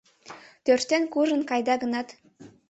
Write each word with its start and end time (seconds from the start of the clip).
Тӧрштен 0.63 1.03
куржын 1.13 1.41
кайда 1.49 1.75
гынат 1.83 2.07